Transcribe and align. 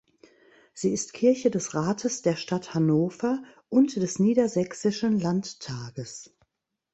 Sie 0.73 0.89
ist 0.91 1.13
Kirche 1.13 1.51
des 1.51 1.75
Rates 1.75 2.23
der 2.23 2.35
Stadt 2.35 2.73
Hannover 2.73 3.43
und 3.69 3.95
des 3.97 4.17
niedersächsischen 4.17 5.19
Landtages. 5.19 6.35